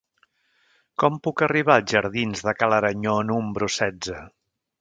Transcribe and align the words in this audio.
Com 1.03 1.19
puc 1.27 1.43
arribar 1.49 1.75
als 1.75 1.93
jardins 1.97 2.43
de 2.49 2.57
Ca 2.63 2.73
l'Aranyó 2.73 3.15
número 3.33 3.73
setze? 3.79 4.19